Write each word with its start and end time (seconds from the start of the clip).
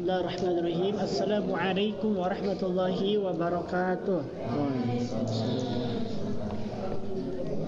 Bismillahirrahmanirrahim. 0.00 0.96
Assalamualaikum 0.96 2.16
warahmatullahi 2.16 3.20
wabarakatuh. 3.20 4.24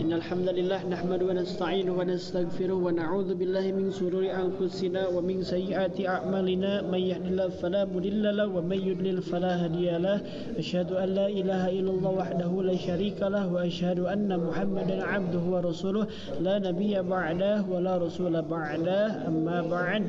إن 0.02 0.12
الحمد 0.12 0.48
لله 0.48 0.80
نحمده 0.88 1.24
ونستعينه 1.30 1.92
ونستغفره 1.92 2.74
ونعوذ 2.74 3.34
بالله 3.38 3.64
من 3.72 3.92
شرور 3.92 4.24
أنفسنا 4.26 5.08
ومن 5.08 5.42
سيئات 5.46 5.94
أعمالنا 6.00 6.82
من 6.90 6.98
يهد 6.98 7.26
الله 7.26 7.48
فلا 7.62 7.84
مضل 7.84 8.24
له 8.36 8.46
ومن 8.48 8.78
يضلل 8.82 9.22
فلا 9.22 9.64
هادي 9.64 9.90
له 10.02 10.18
أشهد 10.58 10.92
أن 10.92 11.08
لا 11.14 11.26
إله 11.28 11.62
إلا 11.68 11.90
الله 11.90 12.10
وحده 12.10 12.50
لا 12.62 12.76
شريك 12.76 13.22
له 13.22 13.52
وأشهد 13.52 13.98
أن 14.00 14.26
محمدا 14.40 14.96
عبده 15.04 15.44
ورسوله 15.52 16.06
لا 16.40 16.58
نبي 16.58 16.98
بعده 17.02 17.62
ولا 17.70 17.96
رسول 18.02 18.42
بعده 18.42 19.28
أما 19.28 19.62
بعد 19.70 20.04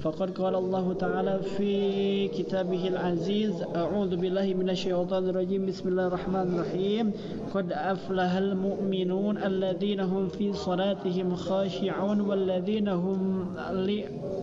فقد 0.00 0.30
قال 0.30 0.54
الله 0.54 0.92
تعالى 0.92 1.38
في 1.56 2.28
كتابه 2.28 2.88
العزيز 2.88 3.62
أعوذ 3.76 4.16
بالله 4.16 4.54
من 4.54 4.70
الشيطان 4.70 5.28
الرجيم 5.28 5.66
بسم 5.66 5.88
الله 5.88 6.06
الرحمن 6.06 6.46
الرحيم. 6.54 7.12
قد 7.54 7.72
أفلح 7.72 8.32
المؤمنون 8.32 9.38
الذين 9.38 10.00
هم 10.00 10.28
في 10.28 10.52
صلاتهم 10.52 11.34
خاشعون 11.34 12.20
والذين 12.20 12.88
هم 12.88 13.46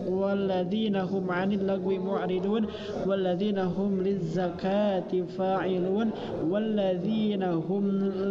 والذين 0.08 0.96
هم 0.96 1.30
عن 1.30 1.52
اللغو 1.52 1.90
معرضون 1.90 2.66
والذين 3.06 3.58
هم 3.58 4.02
للزكاة 4.02 5.12
فاعلون 5.38 6.10
والذين 6.50 7.42
هم 7.42 7.84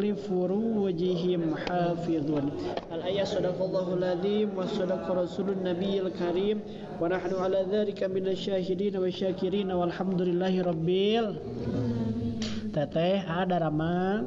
لفروجهم 0.03 1.41
حافظون. 1.55 2.45
الآية 2.93 3.23
صدق 3.23 3.63
الله 3.63 3.93
العظيم 3.93 4.49
وصدق 4.57 5.11
رسول 5.11 5.49
النبي 5.49 6.01
الكريم. 6.01 6.59
ونحن 7.12 7.32
على 7.34 7.60
ذلك 7.70 8.00
من 8.04 8.28
الشاهدين 8.28 8.96
والشاكرين 8.96 9.70
والحمد 9.72 10.20
لله 10.22 10.54
رب 10.62 10.88
Teteh 12.68 13.24
ada 13.24 13.64
Rama 13.64 14.22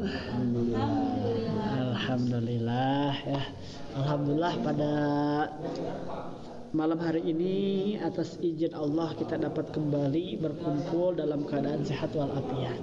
Alhamdulillah 1.78 3.14
ya 3.22 3.44
Alhamdulillah 3.96 4.54
pada 4.66 4.94
malam 6.74 7.00
hari 7.04 7.22
ini 7.28 7.56
atas 8.02 8.42
izin 8.42 8.74
Allah 8.74 9.14
kita 9.14 9.38
dapat 9.38 9.70
kembali 9.76 10.42
berkumpul 10.42 11.20
dalam 11.20 11.44
keadaan 11.44 11.84
sehat 11.84 12.16
walafiat. 12.16 12.82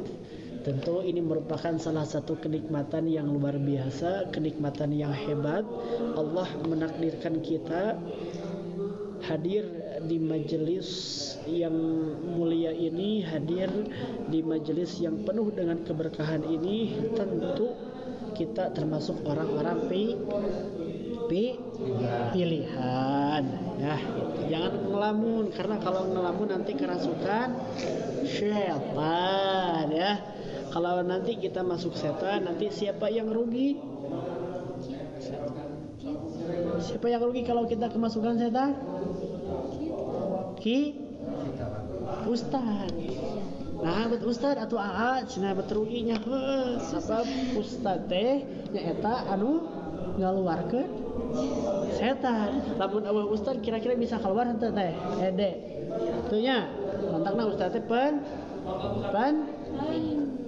Tentu 0.62 1.00
ini 1.00 1.25
merupakan 1.25 1.72
salah 1.81 2.05
satu 2.05 2.36
kenikmatan 2.36 3.08
yang 3.08 3.33
luar 3.33 3.56
biasa, 3.56 4.28
kenikmatan 4.28 4.92
yang 4.92 5.17
hebat. 5.17 5.64
Allah 6.12 6.48
menakdirkan 6.69 7.41
kita 7.41 7.97
hadir 9.25 9.64
di 10.08 10.18
majelis 10.20 10.88
yang 11.48 11.73
mulia 12.38 12.72
ini, 12.76 13.23
hadir 13.23 13.72
di 14.28 14.44
majelis 14.44 15.00
yang 15.00 15.23
penuh 15.23 15.50
dengan 15.52 15.80
keberkahan 15.84 16.44
ini, 16.44 17.09
tentu 17.16 17.73
kita 18.34 18.74
termasuk 18.74 19.22
orang-orang 19.24 19.88
pi, 19.88 20.18
pi 21.30 21.56
pilihan. 22.34 23.44
Ya 23.80 23.98
jangan 24.50 24.74
ngelamun 24.90 25.50
karena 25.54 25.78
kalau 25.81 26.09
ngelamun 26.12 26.50
nanti 26.52 26.74
kerasukan 26.76 27.50
setan 28.28 29.88
ya. 29.94 30.12
Kalau 30.74 31.06
nanti 31.06 31.38
kita 31.38 31.62
masuk 31.62 31.94
setan 31.94 32.50
nanti 32.50 32.74
siapa 32.74 33.06
yang 33.14 33.30
rugi? 33.30 33.78
Siapa 36.84 37.08
yang 37.08 37.22
rugi 37.24 37.46
kalau 37.46 37.70
kita 37.70 37.94
kemasukan 37.94 38.36
setan 38.42 38.74
ki 40.64 40.95
Ustad 42.23 42.88
nah 43.83 44.08
Ustad 44.23 44.56
atau 44.56 44.80
Aatruinya 44.80 46.23
sebab 46.80 47.25
Ustad 47.59 48.08
tehnyaeta 48.08 49.28
anu 49.28 49.59
ngaluarkan 50.16 50.88
setan. 51.97 52.78
Lamun 52.78 53.03
awal 53.06 53.28
Ustad 53.34 53.59
kira-kira 53.59 53.97
bisa 53.97 54.22
keluar 54.22 54.46
henteu 54.50 54.69
teh? 54.74 54.94
Hede. 55.19 55.51
Tuhnya 56.29 56.69
kontakna 57.12 57.44
Ustad 57.50 57.74
teh 57.74 57.84
pen 57.84 58.22
pen 59.12 59.35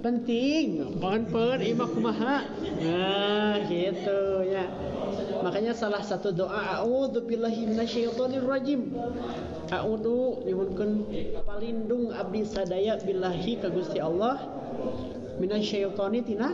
penting. 0.00 0.66
Pen 1.02 1.20
pen 1.28 1.58
imah 1.60 1.88
kumaha? 1.90 2.36
Nah 2.80 3.54
gitu 3.66 4.46
ya. 4.46 4.64
Makanya 5.46 5.70
salah 5.78 6.02
satu 6.02 6.34
doa 6.34 6.82
a'udzu 6.82 7.22
billahi 7.22 7.70
minasyaitonir 7.70 8.42
rajim. 8.42 8.90
A'udzu 9.70 10.42
nyuwunkeun 10.42 11.06
palindung 11.46 12.10
abdi 12.10 12.42
sadaya 12.42 12.98
billahi 12.98 13.62
ka 13.62 13.70
Gusti 13.70 14.02
Allah 14.02 14.42
minasyaitoni 15.38 16.20
tina 16.26 16.50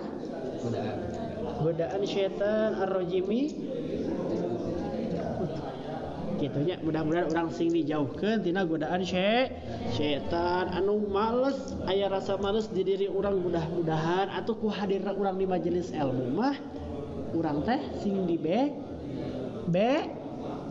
godaan 1.65 2.03
syaitan 2.05 2.77
ar-rajimi. 2.77 3.57
Gitunya 6.37 6.75
mudah-mudahan 6.83 7.31
orang 7.33 7.49
sing 7.55 7.73
dijauhkan 7.73 8.45
tina 8.45 8.69
godaan 8.69 9.01
syai 9.09 9.57
syaitan. 9.97 10.69
Anu 10.69 11.01
males 11.09 11.73
aya 11.89 12.13
rasa 12.13 12.37
males 12.37 12.69
di 12.69 12.85
diri 12.85 13.09
orang 13.09 13.41
mudah-mudahan. 13.41 14.29
Atau 14.37 14.61
ku 14.61 14.69
hadir 14.69 15.01
orang 15.07 15.41
di 15.41 15.49
majelis 15.49 15.95
ilmu 15.97 16.29
mah 16.37 16.82
urang 17.33 17.65
teh 17.65 17.81
sing 18.01 18.29
di 18.29 18.37
B 18.37 18.47
B 19.69 19.77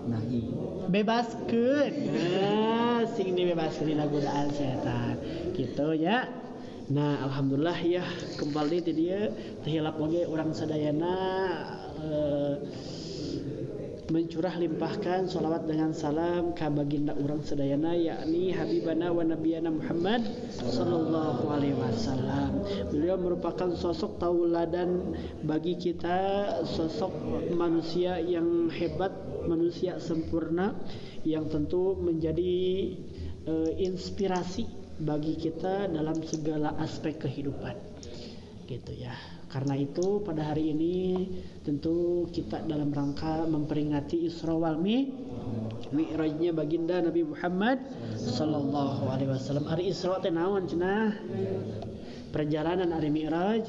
nah 0.01 0.21
bebaskeun. 0.89 1.93
Nah 2.09 3.05
sing 3.15 3.37
dibebaskeun 3.37 3.95
dina 3.95 4.05
godaan 4.09 4.49
setan. 4.51 5.15
Gitu 5.53 5.87
ya. 5.95 6.25
Nah 6.91 7.23
alhamdulillah 7.23 7.79
ya 7.85 8.03
kembali 8.35 8.83
di 8.83 8.93
dia 8.97 9.31
terhilap 9.63 9.95
oge 10.01 10.27
orang 10.27 10.51
sadayana 10.51 11.15
eh, 12.03 12.53
mencurah 14.09 14.57
limpahkan 14.57 15.29
salawat 15.29 15.69
dengan 15.69 15.93
salam 15.93 16.57
ka 16.57 16.71
baginda 16.73 17.13
urang 17.13 17.45
sadayana 17.45 17.93
yakni 17.93 18.49
habibana 18.49 19.13
wa 19.13 19.21
nabiyana 19.21 19.69
Muhammad 19.69 20.25
sallallahu 20.57 21.45
alaihi 21.51 21.77
wasallam. 21.77 22.65
Beliau 22.89 23.21
merupakan 23.21 23.69
sosok 23.77 24.17
tauladan 24.17 25.13
bagi 25.45 25.77
kita, 25.77 26.49
sosok 26.65 27.13
manusia 27.53 28.17
yang 28.17 28.71
hebat, 28.73 29.13
manusia 29.45 30.01
sempurna 30.01 30.73
yang 31.21 31.45
tentu 31.51 31.93
menjadi 31.99 32.55
uh, 33.45 33.71
inspirasi 33.77 34.65
bagi 35.01 35.37
kita 35.37 35.89
dalam 35.89 36.17
segala 36.25 36.73
aspek 36.81 37.21
kehidupan. 37.21 37.77
Gitu 38.65 38.93
ya. 38.97 39.40
Karena 39.51 39.75
itu 39.75 40.23
pada 40.23 40.47
hari 40.47 40.71
ini 40.71 41.27
tentu 41.67 42.23
kita 42.31 42.63
dalam 42.63 42.95
rangka 42.95 43.43
memperingati 43.43 44.31
Isra 44.31 44.55
wal 44.55 44.79
Mi 44.79 45.11
Mi'rajnya 45.91 46.55
baginda 46.55 47.03
Nabi 47.03 47.27
Muhammad 47.27 47.83
sallallahu 48.15 49.11
alaihi 49.11 49.27
wasallam. 49.27 49.67
Hari 49.67 49.91
Isra 49.91 50.23
teh 50.23 50.31
naon 50.31 50.63
cenah? 50.63 51.19
Perjalanan 52.31 52.95
hari 52.95 53.11
Mi'raj. 53.11 53.67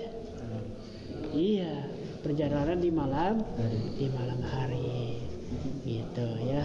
Iya, 1.34 1.90
perjalanan 2.22 2.78
di 2.78 2.90
malam 2.94 3.42
di 3.98 4.06
malam 4.06 4.38
hari. 4.38 5.18
Gitu 5.82 6.28
ya. 6.46 6.62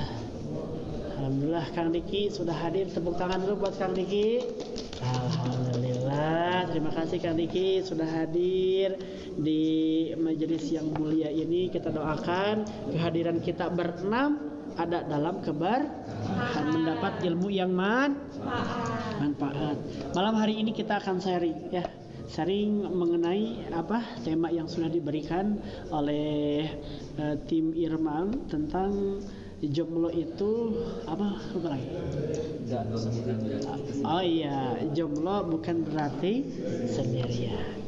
Alhamdulillah 1.17 1.73
Kang 1.73 1.89
Diki 1.89 2.29
sudah 2.29 2.53
hadir 2.53 2.85
tepuk 2.93 3.17
tangan 3.17 3.41
dulu 3.41 3.65
buat 3.65 3.73
Kang 3.81 3.97
Diki. 3.97 4.45
Terima 6.77 6.93
kasih 6.93 7.17
Kang 7.17 7.41
Diki 7.41 7.81
sudah 7.81 8.05
hadir 8.05 9.01
di 9.33 9.65
majelis 10.13 10.69
yang 10.69 10.93
mulia 10.93 11.25
ini. 11.25 11.73
Kita 11.73 11.89
doakan 11.89 12.69
kehadiran 12.93 13.41
kita 13.41 13.73
berenam 13.73 14.37
ada 14.77 15.01
dalam 15.01 15.41
kebar 15.41 15.89
dan 16.53 16.65
mendapat 16.69 17.25
ilmu 17.25 17.49
yang 17.49 17.73
man 17.73 18.21
manfaat. 19.17 19.73
Malam 20.13 20.37
hari 20.37 20.61
ini 20.61 20.69
kita 20.69 21.01
akan 21.01 21.17
sharing 21.17 21.73
ya. 21.73 21.81
Sharing 22.29 22.85
mengenai 22.93 23.73
apa 23.73 24.21
tema 24.21 24.53
yang 24.53 24.69
sudah 24.69 24.93
diberikan 24.93 25.57
oleh 25.89 26.61
uh, 27.17 27.41
tim 27.49 27.73
Irman 27.73 28.45
tentang 28.53 29.17
jomblo 29.61 30.09
itu 30.13 30.51
apa 31.09 31.27
apa 31.33 31.67
lagi? 31.73 31.89
Oh 34.05 34.21
iya, 34.21 34.77
jomblo 34.93 35.49
bukan 35.49 35.81
berarti 35.87 36.45
sendirian. 36.85 37.81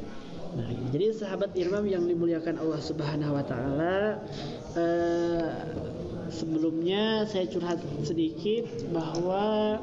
Nah, 0.49 0.65
jadi 0.89 1.13
sahabat 1.13 1.53
Irmam 1.53 1.85
yang 1.85 2.09
dimuliakan 2.09 2.57
Allah 2.57 2.81
Subhanahu 2.81 3.37
wa 3.37 3.45
taala 3.45 4.17
eh, 4.73 5.49
sebelumnya 6.33 7.29
saya 7.29 7.45
curhat 7.45 7.77
sedikit 8.01 8.65
bahwa 8.89 9.77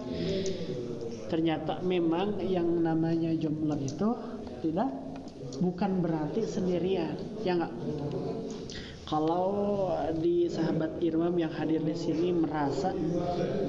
ternyata 1.30 1.82
memang 1.86 2.42
yang 2.42 2.66
namanya 2.82 3.30
jomblo 3.38 3.78
itu 3.78 4.10
tidak 4.66 4.90
bukan 5.62 6.02
berarti 6.02 6.42
sendirian, 6.42 7.14
ya 7.46 7.54
enggak? 7.54 7.72
Kalau 9.06 9.86
di 10.18 10.50
sahabat 10.50 10.98
Irmam 10.98 11.38
yang 11.38 11.54
hadir 11.54 11.78
di 11.78 11.94
sini 11.94 12.34
merasa 12.34 12.90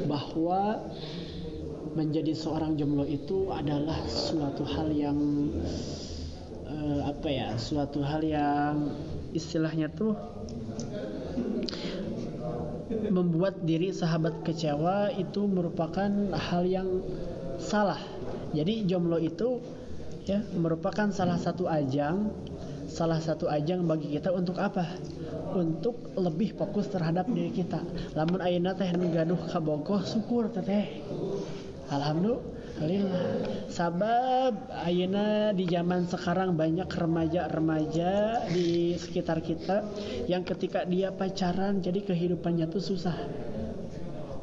bahwa 0.09 0.81
menjadi 1.93 2.33
seorang 2.33 2.73
jomblo 2.73 3.05
itu 3.05 3.53
adalah 3.53 4.01
suatu 4.09 4.65
hal 4.65 4.89
yang 4.89 5.17
eh, 6.65 7.01
apa 7.05 7.29
ya 7.29 7.53
suatu 7.53 8.01
hal 8.01 8.25
yang 8.25 8.97
istilahnya 9.37 9.93
tuh 9.93 10.17
membuat 13.13 13.61
diri 13.61 13.93
sahabat 13.93 14.41
kecewa 14.41 15.13
itu 15.21 15.45
merupakan 15.45 16.09
hal 16.33 16.65
yang 16.65 17.05
salah. 17.61 18.01
Jadi 18.57 18.89
jomblo 18.89 19.21
itu 19.21 19.61
ya 20.25 20.41
merupakan 20.57 21.13
salah 21.13 21.37
satu 21.37 21.69
ajang 21.69 22.33
salah 22.87 23.19
satu 23.19 23.51
ajang 23.51 23.83
bagi 23.83 24.15
kita 24.15 24.31
untuk 24.31 24.57
apa? 24.57 24.97
Untuk 25.53 26.15
lebih 26.15 26.55
fokus 26.55 26.87
terhadap 26.87 27.27
diri 27.29 27.51
kita. 27.51 27.83
Lamun 28.15 28.39
ayeuna 28.41 28.73
teh 28.73 28.89
gaduh 28.89 29.39
kabogoh 29.51 30.01
syukur 30.07 30.49
teh 30.49 31.03
Alhamdulillah. 31.87 33.23
Sabab 33.71 34.67
ayeuna 34.83 35.55
di 35.55 35.67
zaman 35.67 36.07
sekarang 36.07 36.59
banyak 36.59 36.87
remaja-remaja 36.87 38.43
di 38.51 38.95
sekitar 38.99 39.39
kita 39.39 39.87
yang 40.27 40.43
ketika 40.43 40.83
dia 40.83 41.15
pacaran 41.15 41.79
jadi 41.79 42.03
kehidupannya 42.03 42.67
tuh 42.67 42.83
susah. 42.83 43.15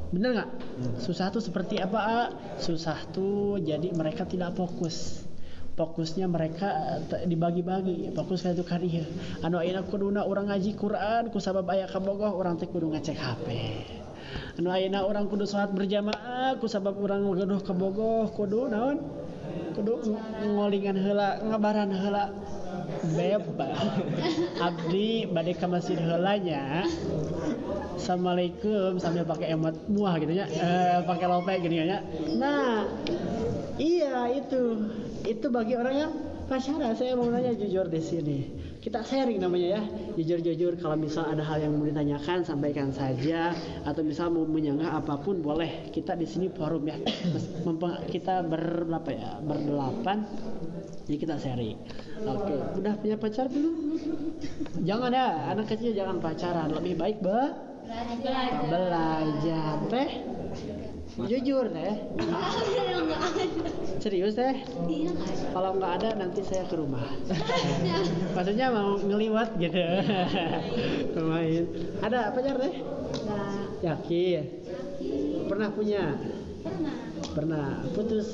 Bener 0.09 0.31
nggak? 0.41 0.51
Susah 1.03 1.29
tuh 1.29 1.43
seperti 1.43 1.83
apa 1.83 2.01
A? 2.01 2.21
susah 2.55 2.97
tuh 3.11 3.59
jadi 3.59 3.91
mereka 3.93 4.25
tidak 4.25 4.55
fokus 4.55 5.27
fokusnya 5.75 6.27
mereka 6.31 6.99
eh, 7.11 7.27
dibagi-bagi. 7.27 8.15
Fokus 8.15 8.47
itu 8.47 8.63
kadieu 8.63 9.07
anu 9.43 9.59
ayeuna 9.59 9.83
kuduna 9.87 10.23
orang 10.23 10.51
ngaji 10.51 10.79
Quran 10.79 11.31
ku 11.35 11.39
sabab 11.43 11.67
aya 11.71 11.91
kabogoh 11.91 12.35
orang 12.35 12.59
teh 12.59 12.71
kudu 12.71 12.95
ngecek 12.95 13.19
HP 13.19 13.47
anu 14.59 14.71
ayeuna 14.71 15.03
orang 15.03 15.27
kudu 15.27 15.45
salat 15.47 15.75
berjamaah 15.75 16.57
ku 16.63 16.71
sabab 16.71 16.95
orang 16.99 17.27
gaduh 17.35 17.61
kabogoh 17.63 18.31
kudu 18.33 18.71
naon? 18.71 18.99
Kudu 19.75 20.15
ngolingan 20.47 20.99
heula 20.99 21.43
ngabaran 21.43 21.91
heula. 21.91 22.31
Beb 23.05 23.45
abdi 24.61 25.29
bade 25.29 25.53
ka 25.57 25.69
masjid 25.69 26.01
heulanya 26.01 26.89
Assalamualaikum 27.95 28.97
sambil 28.97 29.29
pakai 29.29 29.53
emot 29.53 29.77
muah 29.93 30.17
gitu 30.19 30.33
ya 30.33 30.49
eh, 30.49 30.99
pakai 31.05 31.27
lope 31.29 31.53
gini 31.61 31.85
ya 31.85 32.01
nah 32.41 32.89
iya 33.77 34.33
itu 34.33 34.81
itu 35.25 35.49
bagi 35.49 35.75
orang 35.75 35.95
yang 35.97 36.13
pacaran. 36.45 36.93
Saya 36.93 37.17
mau 37.17 37.29
nanya 37.33 37.57
jujur 37.57 37.89
di 37.89 38.01
sini. 38.01 38.39
Kita 38.85 39.01
sharing 39.01 39.41
namanya 39.41 39.81
ya. 39.81 39.83
Jujur-jujur 40.21 40.77
kalau 40.77 41.01
misal 41.01 41.25
ada 41.33 41.41
hal 41.41 41.65
yang 41.65 41.73
mau 41.73 41.89
ditanyakan 41.89 42.45
sampaikan 42.45 42.93
saja. 42.93 43.57
Atau 43.89 44.05
misal 44.05 44.29
mau 44.29 44.45
menyanggah 44.45 44.93
apa 45.01 45.17
pun 45.25 45.41
boleh. 45.41 45.89
Kita 45.89 46.13
di 46.13 46.29
sini 46.29 46.53
forum 46.53 46.85
ya. 46.85 47.01
Kita 48.13 48.45
ber 48.45 48.85
apa 48.93 49.11
ya? 49.11 49.41
Berdelapan. 49.41 50.29
Jadi 51.09 51.17
kita 51.17 51.41
sharing. 51.41 51.79
Oke. 52.29 52.57
Udah 52.81 52.95
punya 53.01 53.17
pacar 53.17 53.49
belum? 53.49 53.97
Jangan 54.85 55.11
ya. 55.17 55.49
Anak 55.57 55.73
kecil 55.73 55.97
jangan 55.97 56.21
pacaran. 56.21 56.69
Lebih 56.77 56.95
baik 57.01 57.19
be 57.25 57.73
belajar 58.73 59.77
teh 59.93 60.11
jujur 61.15 61.71
teh. 61.71 61.95
Serius 64.03 64.35
teh? 64.35 64.67
Kalau 65.55 65.71
nggak 65.79 65.93
ada 66.03 66.09
nanti 66.19 66.43
saya 66.43 66.67
ke 66.67 66.75
rumah. 66.75 67.07
Maksudnya 68.35 68.75
mau 68.75 68.99
ngeliwat 68.99 69.55
gitu. 69.63 69.79
Main 71.23 71.65
ada 72.03 72.35
pacar 72.35 72.59
teh? 72.59 72.75
Yakin. 73.87 74.43
Pernah 75.47 75.69
punya? 75.71 76.19
Pernah. 76.65 76.95
pernah. 77.35 77.69
Putus? 77.95 78.27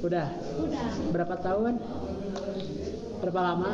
Udah? 0.00 0.28
Udah. 0.58 0.88
berapa 1.12 1.36
tahun? 1.38 1.76
Berapa 3.20 3.40
lama? 3.44 3.70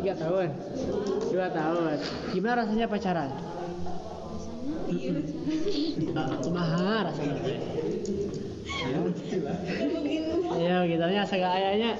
Tiga 0.00 0.14
tahun? 0.16 0.48
Dua 1.28 1.46
tahun. 1.52 1.96
Gimana 2.32 2.54
rasanya 2.64 2.86
pacaran 2.88 3.49
Kumaha 6.42 7.06
rasanya 7.06 7.36
ya 10.60 10.82
nya 10.84 11.22
sagak 11.24 11.52
ayahnya 11.56 11.94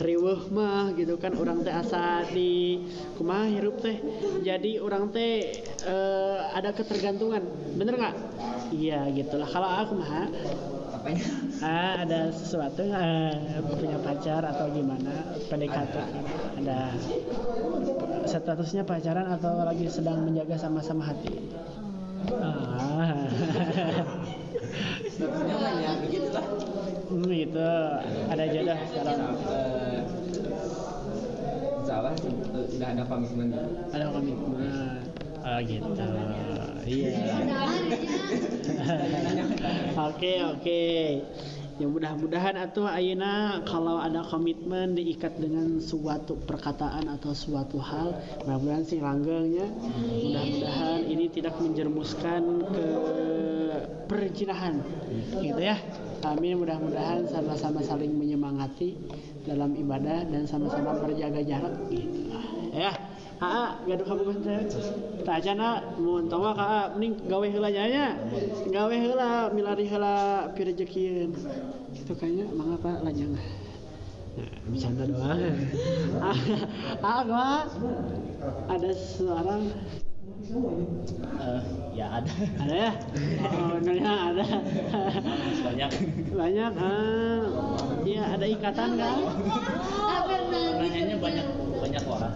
riweuh 0.00 0.50
mah 0.50 0.90
gitu 0.98 1.14
kan. 1.18 1.38
Orang 1.38 1.62
teh 1.62 1.70
asa 1.70 2.26
di 2.34 2.82
kumaha 3.14 3.46
hirup 3.46 3.78
teh? 3.78 4.02
Jadi 4.42 4.82
orang 4.82 5.14
teh 5.14 5.62
eh, 5.86 6.38
ada 6.54 6.74
ketergantungan. 6.74 7.42
Bener 7.78 7.94
nggak? 7.94 8.14
Iya 8.74 9.06
gitulah. 9.14 9.46
Kalau 9.46 9.68
aku 9.70 9.92
mah 10.02 10.26
ah, 11.62 11.94
ada 12.02 12.34
sesuatu 12.34 12.82
eh, 12.82 13.62
punya 13.78 13.98
pacar 14.02 14.42
atau 14.42 14.66
gimana? 14.74 15.38
PDKT 15.46 15.94
ada. 16.64 16.80
Statusnya 18.24 18.82
pacaran 18.82 19.30
atau 19.30 19.62
lagi 19.62 19.86
sedang 19.86 20.24
menjaga 20.26 20.58
sama-sama 20.58 21.06
hati 21.06 21.44
ah. 22.40 23.26
Statusnya 25.14 25.54
mah 25.60 25.72
ya 25.78 25.90
begitu 26.02 26.28
lah. 26.34 26.46
Hmm, 27.06 27.30
gitu 27.30 27.70
ada 28.32 28.44
jodoh 28.50 28.78
sekarang. 28.90 29.18
Eh, 29.44 30.00
udah 32.74 32.88
ada 32.90 33.02
komitmen. 33.06 33.48
Ada 33.92 34.04
komitmen. 34.10 35.02
Oh 35.44 35.58
gitu. 35.60 36.04
Iya. 36.84 37.36
Oke 40.10 40.42
oke 40.42 40.84
ya 41.74 41.86
mudah-mudahan 41.90 42.54
atau 42.54 42.86
Ayuna 42.86 43.58
kalau 43.66 43.98
ada 43.98 44.22
komitmen 44.22 44.94
diikat 44.94 45.34
dengan 45.42 45.82
suatu 45.82 46.38
perkataan 46.38 47.10
atau 47.10 47.34
suatu 47.34 47.82
hal 47.82 48.14
mudah-mudahan 48.46 48.84
sih 48.86 49.02
langgengnya 49.02 49.66
mudah-mudahan 50.22 51.00
ini 51.10 51.26
tidak 51.34 51.58
menjermuskan 51.58 52.42
ke 52.70 52.86
perzinahan 54.06 54.78
gitu 55.42 55.58
ya. 55.58 55.76
Amin 56.24 56.56
mudah-mudahan 56.62 57.26
sama-sama 57.28 57.84
saling 57.84 58.14
menyemangati 58.14 58.96
dalam 59.44 59.76
ibadah 59.76 60.24
dan 60.24 60.48
sama-sama 60.48 60.96
berjaga 61.02 61.44
jarak 61.44 61.74
gitu 61.92 62.32
ya 62.72 62.94
Aa, 63.44 63.76
gaduh 63.84 64.06
kamu 64.08 64.22
kan 64.24 64.64
Tak 65.20 65.36
acana 65.44 65.84
mun 66.00 66.24
tawa 66.32 66.56
ka 66.56 66.96
mending 66.96 67.28
gawe 67.28 67.44
heula 67.44 67.68
nya 67.68 67.84
nya. 67.92 68.06
Gawe 68.72 68.96
heula 68.96 69.52
milari 69.52 69.84
heula 69.84 70.48
pirejekieun. 70.56 71.36
Itu 71.92 72.12
kayaknya 72.16 72.48
mangga 72.56 72.80
Pak 72.80 73.04
lajang. 73.04 73.36
Nah, 73.36 74.56
bercanda 74.64 75.04
doang. 75.04 75.40
ah, 77.04 77.20
gua 77.28 77.48
ada 78.72 78.90
seorang 78.96 79.62
Eh, 80.44 81.62
ya 81.96 82.20
ada 82.20 82.32
ada 82.60 82.74
ya? 82.76 82.92
Oh, 83.48 83.80
nanya 83.80 84.12
ada. 84.28 84.44
banyak 85.64 85.90
Banyak. 86.36 86.72
Ah, 86.76 87.42
iya 88.04 88.22
ada 88.36 88.44
ikatan 88.44 88.90
kan? 89.00 89.16
nanyanya 90.84 91.16
banyak 91.16 91.46
banyak 91.80 92.04
orang 92.04 92.34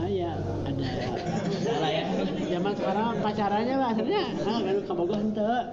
Ah, 0.00 0.08
iya, 0.10 0.32
ada. 0.66 0.88
salah 1.62 1.90
ya 1.92 2.04
Zaman 2.50 2.72
sekarang 2.74 3.06
pacarannya 3.22 3.74
mah 3.78 3.88
akhirnya 3.94 4.22
ah 4.42 4.58
gaduh 4.58 4.84
kabogoh 4.90 5.20
jawabnya? 5.22 5.70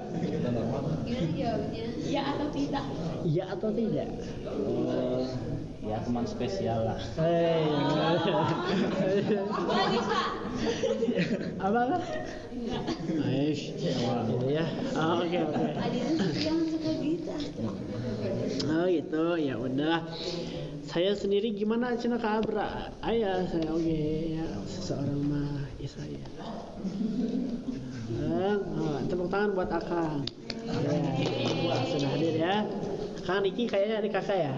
Ya 2.06 2.22
atau 2.36 2.48
tidak? 2.54 2.86
Iya 3.26 3.44
atau 3.50 3.70
tidak? 3.74 4.08
Eh, 4.46 5.22
ya 5.88 5.98
teman 6.04 6.26
spesial 6.28 6.84
lah 6.86 7.00
Hei. 7.18 7.66
Lagi 9.66 10.00
pak. 10.06 10.28
Apa 11.64 11.80
apa? 11.88 11.98
Aish. 13.26 13.74
Ya. 14.52 14.66
Oh, 14.94 15.24
Oke 15.24 15.38
oke. 15.48 15.66
Itu 15.98 16.26
jangan 16.44 16.66
suka 16.70 16.92
gitu. 17.02 17.34
Oh 18.68 18.86
gitu. 18.86 19.26
Ya 19.40 19.56
udah. 19.58 19.98
Saya 20.88 21.12
sendiri 21.20 21.52
gimana 21.52 22.00
cina 22.00 22.16
ka 22.16 22.40
Abra? 22.40 22.88
Ayah 23.04 23.44
saya 23.52 23.76
oke 23.76 24.00
ya 24.40 24.48
seseorang 24.64 25.20
mah 25.20 25.68
ya 25.84 25.90
saya. 25.92 26.24
Oh, 28.24 28.96
tepuk 29.04 29.28
tangan 29.28 29.52
buat 29.52 29.68
Akang. 29.68 30.24
Ya, 30.64 31.76
sudah 31.92 32.10
hadir 32.16 32.36
ya. 32.40 32.64
Kang 33.28 33.44
Niki 33.44 33.68
kayaknya 33.68 34.00
adik 34.00 34.16
kakak 34.16 34.40
ya. 34.48 34.54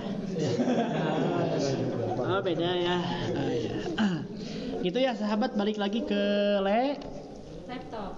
Oh 2.21 2.39
beda 2.45 2.71
ya. 2.77 2.97
Oh, 3.33 3.49
ya. 3.49 3.77
Gitu 4.85 4.97
ya 5.01 5.17
sahabat 5.17 5.57
balik 5.57 5.81
lagi 5.81 6.05
ke 6.05 6.21
le 6.61 7.01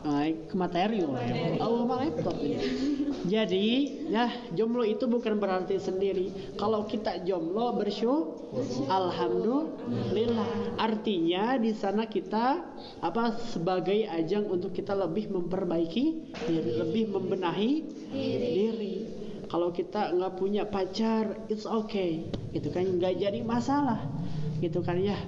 ke 0.02 0.56
materi 0.58 1.06
oh, 1.06 1.14
oh 1.62 1.86
mah 1.86 2.02
laptop 2.02 2.34
ini. 2.42 2.58
Jadi 3.22 3.68
ya 4.10 4.34
jomblo 4.58 4.82
itu 4.82 5.06
bukan 5.06 5.38
berarti 5.38 5.78
sendiri. 5.78 6.58
Kalau 6.58 6.90
kita 6.90 7.22
jomblo 7.22 7.78
bersyukur, 7.78 8.50
alhamdulillah. 8.90 10.82
Artinya 10.82 11.54
di 11.62 11.72
sana 11.78 12.10
kita 12.10 12.66
apa 13.06 13.38
sebagai 13.54 14.10
ajang 14.10 14.50
untuk 14.50 14.74
kita 14.74 14.98
lebih 14.98 15.30
memperbaiki 15.30 16.34
diri, 16.50 16.72
lebih 16.82 17.04
membenahi 17.14 17.72
diri. 18.10 18.96
Kalau 19.52 19.70
kita 19.70 20.16
nggak 20.16 20.34
punya 20.40 20.64
pacar, 20.64 21.36
it's 21.52 21.68
okay, 21.68 22.24
gitu 22.56 22.72
kan 22.72 22.88
nggak 22.88 23.20
jadi 23.20 23.44
masalah, 23.44 24.00
gitu 24.64 24.80
kan 24.80 24.96
ya. 24.96 25.20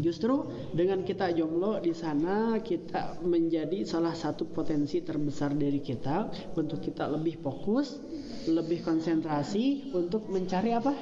Justru 0.00 0.48
dengan 0.72 1.00
kita 1.02 1.32
jomblo 1.32 1.80
di 1.80 1.96
sana 1.96 2.60
kita 2.60 3.20
menjadi 3.24 3.86
salah 3.88 4.12
satu 4.12 4.44
potensi 4.48 5.00
terbesar 5.00 5.56
dari 5.56 5.80
kita 5.80 6.28
untuk 6.56 6.80
kita 6.84 7.08
lebih 7.08 7.40
fokus, 7.40 7.96
lebih 8.48 8.84
konsentrasi 8.84 9.94
untuk 9.96 10.28
mencari 10.28 10.70
apa? 10.76 10.92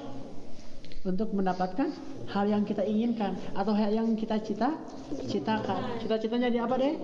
Untuk 1.03 1.35
mendapatkan 1.35 1.91
hal 2.31 2.47
yang 2.47 2.63
kita 2.63 2.87
inginkan 2.87 3.35
atau 3.59 3.75
hal 3.75 3.91
yang 3.91 4.15
kita 4.15 4.39
cita 4.39 4.79
citakan. 5.27 5.99
Cita-citanya 5.99 6.47
jadi 6.47 6.63
apa 6.63 6.75
deh? 6.79 6.95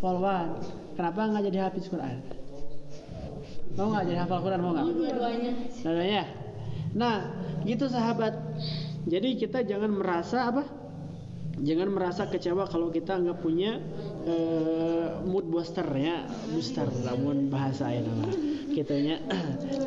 Polwan. 0.00 0.56
Kenapa 0.96 1.20
nggak 1.28 1.44
jadi 1.52 1.58
hafiz 1.68 1.88
Quran? 1.92 2.20
Mau 3.76 3.92
nggak 3.92 4.04
jadi 4.08 4.18
hafal 4.24 4.40
Quran 4.40 4.60
mau 4.64 4.72
nggak? 4.72 4.86
Dua-duanya. 4.88 6.24
Nah, 6.96 7.28
gitu 7.68 7.92
sahabat. 7.92 8.32
Jadi 9.06 9.38
kita 9.38 9.62
jangan 9.62 9.94
merasa 9.94 10.50
apa? 10.50 10.66
Jangan 11.56 11.88
merasa 11.88 12.28
kecewa 12.28 12.68
kalau 12.68 12.92
kita 12.92 13.16
nggak 13.16 13.40
punya 13.40 13.80
eh, 14.28 15.08
mood 15.24 15.48
booster 15.48 15.88
ya, 15.96 16.28
booster 16.52 16.84
namun 17.06 17.48
bahasa 17.48 17.88
ya 17.88 18.04
nama 18.04 18.28
gitunya. 18.76 19.16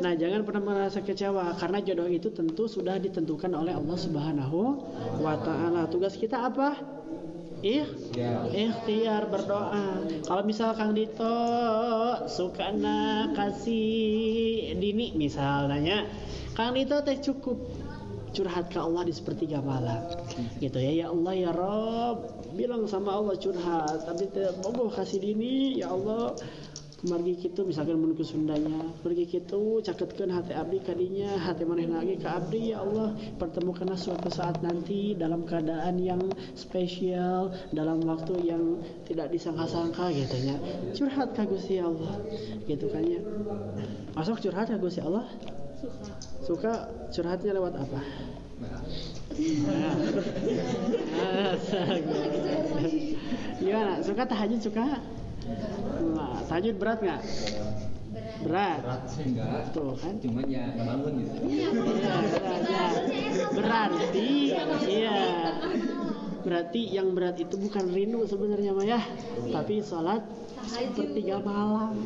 Nah, 0.02 0.18
jangan 0.18 0.42
pernah 0.42 0.62
merasa 0.66 0.98
kecewa 0.98 1.54
karena 1.62 1.78
jodoh 1.78 2.10
itu 2.10 2.34
tentu 2.34 2.66
sudah 2.66 2.98
ditentukan 2.98 3.54
oleh 3.54 3.70
Allah 3.70 3.94
Subhanahu 3.94 4.60
wa 5.22 5.38
taala. 5.38 5.86
Tugas 5.86 6.18
kita 6.18 6.50
apa? 6.50 6.74
Ih, 7.60 7.86
ikhtiar 8.50 9.28
berdoa. 9.28 10.00
Kalau 10.26 10.42
misal 10.42 10.72
Kang 10.74 10.96
Dito 10.96 11.36
suka 12.26 12.72
kasih 13.36 14.74
dini 14.80 15.12
misalnya, 15.14 16.08
Kang 16.56 16.72
Dito 16.72 16.98
teh 17.04 17.20
cukup 17.20 17.60
curhat 18.30 18.70
ke 18.70 18.78
Allah 18.78 19.02
di 19.06 19.12
sepertiga 19.14 19.58
malam. 19.62 20.06
Gitu 20.58 20.78
ya 20.78 20.92
ya 21.04 21.06
Allah 21.10 21.34
ya 21.34 21.50
Rob. 21.52 22.16
Bilang 22.54 22.86
sama 22.86 23.14
Allah 23.14 23.36
curhat. 23.36 24.06
Tapi 24.06 24.24
tidak 24.30 24.58
mau 24.62 24.88
kasih 24.90 25.18
dini 25.20 25.78
ya 25.78 25.92
Allah. 25.92 26.34
Kemargi 27.00 27.32
gitu 27.48 27.64
misalkan 27.64 27.96
menuju 27.96 28.20
Sundanya. 28.28 28.92
Pergi 29.00 29.24
gitu 29.24 29.80
caketkan 29.80 30.28
hati 30.36 30.52
abdi 30.52 30.84
kadinya 30.84 31.32
hati 31.40 31.64
maneh 31.64 31.88
lagi 31.88 32.20
ke 32.20 32.28
abdi 32.28 32.76
ya 32.76 32.84
Allah. 32.84 33.16
Pertemukanlah 33.40 33.96
suatu 33.96 34.28
saat 34.28 34.60
nanti 34.60 35.16
dalam 35.16 35.48
keadaan 35.48 35.96
yang 35.96 36.20
spesial 36.52 37.56
dalam 37.72 38.04
waktu 38.04 38.52
yang 38.52 38.84
tidak 39.08 39.32
disangka-sangka 39.32 40.12
gitu 40.12 40.36
ya. 40.44 40.56
Curhat 40.92 41.32
ke 41.32 41.42
Gusti 41.48 41.80
Allah. 41.80 42.20
Gitu 42.68 42.86
kan 42.92 43.00
ya. 43.00 43.24
Masuk 44.12 44.36
curhat 44.44 44.68
ke 44.68 44.76
Gusti 44.76 45.00
Allah 45.00 45.24
suka 46.50 46.90
curhatnya 47.14 47.54
lewat 47.54 47.78
apa? 47.78 48.02
Nah, 48.58 48.82
gimana? 53.62 54.02
Suka 54.02 54.26
tahajud 54.26 54.58
suka? 54.58 54.98
Nggak. 56.02 56.50
tahajud 56.50 56.74
berat 56.74 56.98
nggak? 57.06 57.22
Berat. 58.42 58.82
Berat 58.82 59.02
sih 59.14 59.30
enggak 59.30 59.70
tuh 59.70 59.94
kan? 59.94 60.18
Cuman 60.18 60.50
ya 60.50 60.74
bangun 60.74 61.22
gitu. 61.22 61.38
Iya, 61.46 61.70
berat, 61.70 62.26
berarti 63.54 64.58
iya 64.90 65.54
berarti 66.40 66.90
yang 66.90 67.12
berat 67.14 67.36
itu 67.40 67.54
bukan 67.56 67.88
rindu 67.92 68.24
sebenarnya 68.26 68.72
mah 68.72 68.86
ya. 68.86 69.00
Tapi 69.52 69.84
sholat 69.84 70.24
sepertiga 70.66 71.40
malam. 71.40 71.96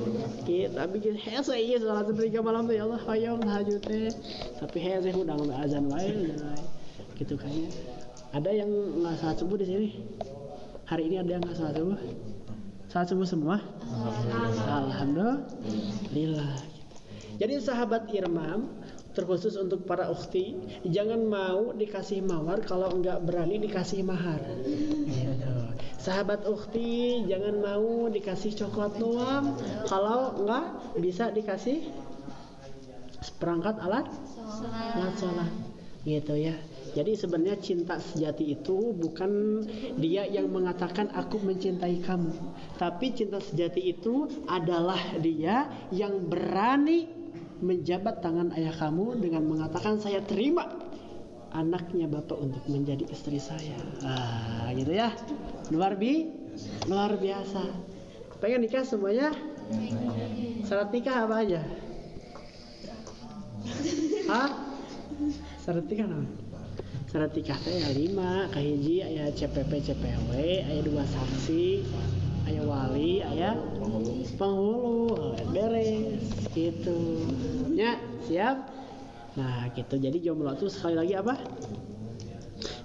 Kita 0.46 0.86
bikin 0.90 1.18
hese 1.18 1.54
iya 1.58 1.78
sholat 1.78 2.06
sepertiga 2.10 2.42
malam 2.42 2.66
tuh 2.66 2.74
ya 2.76 2.84
Allah. 2.86 3.00
Hayong 3.06 3.40
tahajud 3.42 3.80
teh 3.82 4.10
tapi 4.58 4.78
hese 4.78 5.10
udah 5.14 5.34
nggak 5.34 5.58
azan 5.64 5.86
wae 5.90 6.34
gitu 7.14 7.38
kayaknya 7.38 7.70
ada 8.34 8.50
yang 8.50 8.66
nggak 8.98 9.14
sholat 9.22 9.36
subuh 9.38 9.56
di 9.58 9.66
sini? 9.66 9.88
Hari 10.90 11.06
ini 11.06 11.16
ada 11.22 11.30
yang 11.38 11.42
nggak 11.46 11.54
sholat 11.54 11.74
subuh? 11.78 11.98
Sholat 12.90 13.06
subuh 13.10 13.26
semua? 13.26 13.56
Alhamdulillah. 14.66 16.54
Jadi 17.34 17.54
sahabat 17.58 18.10
Irmam 18.14 18.70
terkhusus 19.14 19.54
untuk 19.54 19.86
para 19.86 20.10
ukhti 20.10 20.58
jangan 20.82 21.22
mau 21.22 21.70
dikasih 21.70 22.20
mawar 22.26 22.60
kalau 22.66 22.90
enggak 22.90 23.22
berani 23.22 23.62
dikasih 23.62 24.02
mahar. 24.02 24.42
Gitu. 25.06 25.54
sahabat 26.02 26.44
ukhti 26.44 27.24
jangan 27.30 27.62
mau 27.62 28.10
dikasih 28.10 28.52
coklat 28.58 28.92
doang. 28.98 29.56
Kalau 29.86 30.36
enggak 30.42 30.66
bisa 30.98 31.30
dikasih 31.30 31.86
seperangkat 33.22 33.80
alat 33.80 34.10
alat 34.98 35.14
sholat. 35.16 35.50
Gitu 36.04 36.34
ya. 36.36 36.54
Jadi 36.94 37.18
sebenarnya 37.18 37.58
cinta 37.58 37.98
sejati 37.98 38.54
itu 38.54 38.94
bukan 38.94 39.64
dia 39.98 40.22
yang 40.30 40.46
mengatakan 40.46 41.10
aku 41.10 41.42
mencintai 41.42 41.98
kamu. 42.06 42.30
Tapi 42.78 43.06
cinta 43.10 43.42
sejati 43.42 43.82
itu 43.82 44.30
adalah 44.46 45.00
dia 45.18 45.66
yang 45.90 46.30
berani 46.30 47.23
menjabat 47.62 48.24
tangan 48.24 48.50
ayah 48.58 48.74
kamu 48.74 49.20
dengan 49.22 49.46
mengatakan 49.46 50.00
saya 50.02 50.24
terima 50.24 50.66
anaknya 51.54 52.10
bapak 52.10 52.34
untuk 52.34 52.62
menjadi 52.66 53.06
istri 53.14 53.38
saya. 53.38 53.78
Ah 54.02 54.74
gitu 54.74 54.90
ya. 54.90 55.14
Luar 55.70 55.94
bi 55.94 56.26
luar 56.90 57.14
biasa. 57.14 57.62
Pengen 58.42 58.66
nikah 58.66 58.82
semuanya? 58.82 59.30
Syarat 60.66 60.90
nikah 60.90 61.24
apa 61.24 61.34
aja? 61.46 61.62
Hah? 64.28 64.50
Syarat 65.62 65.86
nikah 65.88 66.06
apa? 66.10 66.26
Syarat 67.08 67.32
nikah 67.38 67.58
teh 67.62 67.78
lima, 67.94 68.50
kahiji 68.50 69.06
aya 69.06 69.30
CPP 69.30 69.70
CPW, 69.86 70.30
aya 70.66 70.82
dua 70.82 71.06
saksi, 71.06 71.86
aya 72.50 72.62
wali, 72.66 73.22
aya 73.22 73.54
penghulu, 74.36 75.34
beres 75.52 76.24
gitu. 76.52 77.24
Ya, 77.74 78.00
siap? 78.26 78.70
Nah, 79.34 79.70
gitu. 79.74 79.98
Jadi 79.98 80.22
jomblo 80.22 80.54
itu 80.54 80.70
sekali 80.70 80.94
lagi 80.98 81.14
apa? 81.18 81.34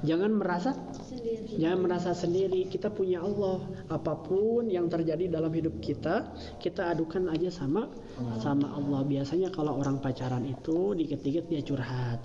Jangan 0.03 0.32
merasa 0.34 0.74
Sendiri. 1.20 1.60
Jangan 1.60 1.79
merasa 1.84 2.12
sendiri, 2.15 2.62
kita 2.72 2.88
punya 2.88 3.20
Allah. 3.20 3.60
Apa 3.91 4.15
pun 4.24 4.72
yang 4.72 4.88
terjadi 4.88 5.27
dalam 5.27 5.51
hidup 5.51 5.84
kita, 5.84 6.32
kita 6.63 6.96
adukan 6.96 7.27
aja 7.27 7.51
sama 7.51 7.91
sama 8.39 8.72
Allah. 8.72 9.03
Biasanya 9.03 9.51
kalau 9.51 9.75
orang 9.84 10.00
pacaran 10.00 10.48
itu 10.48 10.96
dikit-dikit 10.96 11.51
dia 11.51 11.60
curhat. 11.60 12.24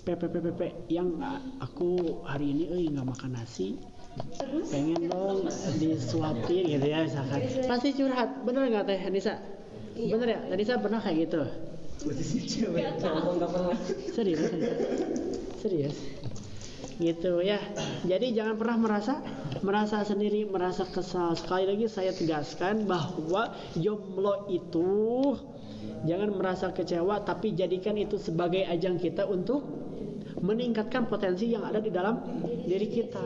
PPPPP 0.00 0.88
yang 0.88 1.20
aku 1.60 2.24
hari 2.24 2.56
ini 2.56 2.64
euy 2.72 2.86
nggak 2.88 3.08
makan 3.12 3.36
nasi. 3.36 3.76
Pengen 4.70 5.06
dong 5.06 5.46
disuapin 5.78 6.64
gitu 6.66 6.86
ya 6.86 7.06
misalkan. 7.06 7.40
Pasti 7.66 7.88
curhat. 7.94 8.42
Bener 8.42 8.66
nggak 8.70 8.84
Teh 8.86 9.00
Nisa? 9.10 9.34
Bener 9.94 10.28
ya? 10.28 10.40
Nisa 10.54 10.74
pernah 10.82 10.98
kayak 10.98 11.16
gitu? 11.30 11.42
Serius? 14.14 14.40
Serius? 15.60 15.96
gitu 17.00 17.40
ya 17.40 17.56
jadi 18.04 18.28
jangan 18.36 18.60
pernah 18.60 18.76
merasa 18.76 19.24
merasa 19.64 20.04
sendiri 20.04 20.44
merasa 20.44 20.84
kesal 20.84 21.32
sekali 21.32 21.64
lagi 21.64 21.88
saya 21.88 22.12
tegaskan 22.12 22.84
bahwa 22.84 23.56
jomblo 23.72 24.44
itu 24.52 25.32
jangan 26.04 26.36
merasa 26.36 26.68
kecewa 26.76 27.24
tapi 27.24 27.56
jadikan 27.56 27.96
itu 27.96 28.20
sebagai 28.20 28.68
ajang 28.68 29.00
kita 29.00 29.24
untuk 29.24 29.64
meningkatkan 30.38 31.10
potensi 31.10 31.50
yang 31.50 31.66
ada 31.66 31.82
di 31.82 31.90
dalam 31.90 32.22
diri 32.46 32.86
kita. 32.86 33.22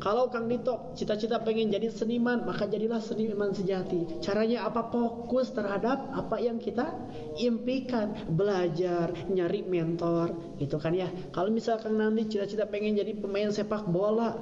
Kalau 0.00 0.32
Kang 0.32 0.48
Dito 0.48 0.96
cita-cita 0.96 1.44
pengen 1.44 1.68
jadi 1.68 1.92
seniman, 1.92 2.48
maka 2.48 2.64
jadilah 2.64 3.00
seniman 3.04 3.52
sejati. 3.52 4.20
Caranya 4.24 4.64
apa? 4.64 4.88
Fokus 4.88 5.52
terhadap 5.52 6.08
apa 6.16 6.40
yang 6.40 6.56
kita 6.56 6.88
impikan, 7.36 8.16
belajar, 8.32 9.12
nyari 9.28 9.60
mentor, 9.66 10.56
gitu 10.56 10.80
kan 10.80 10.96
ya. 10.96 11.12
Kalau 11.34 11.52
misalkan 11.52 12.00
nanti 12.00 12.32
cita-cita 12.32 12.64
pengen 12.64 12.96
jadi 12.96 13.12
pemain 13.16 13.52
sepak 13.52 13.84
bola, 13.88 14.36